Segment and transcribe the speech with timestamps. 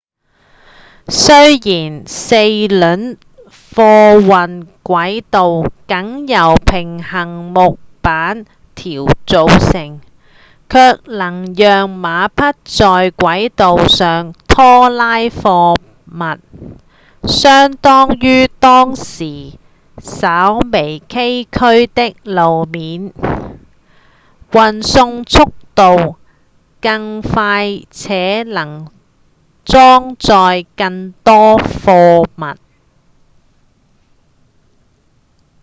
[1.09, 2.35] 雖然四
[2.67, 3.17] 輪
[3.75, 8.45] 貨運軌道僅由平行木板
[8.75, 10.01] 條組成
[10.69, 15.73] 卻能讓馬匹在軌道上拖拉貨
[16.05, 16.39] 物
[17.27, 19.53] 相較於當時
[19.99, 23.11] 稍微崎嶇的路面
[24.51, 26.15] 運送速度
[26.79, 28.87] 更快且能
[29.63, 32.57] 裝載更多貨物